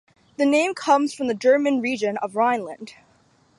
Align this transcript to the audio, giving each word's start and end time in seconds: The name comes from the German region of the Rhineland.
The 0.37 0.47
name 0.47 0.73
comes 0.73 1.13
from 1.13 1.27
the 1.27 1.35
German 1.35 1.79
region 1.79 2.17
of 2.23 2.31
the 2.31 2.39
Rhineland. 2.39 2.95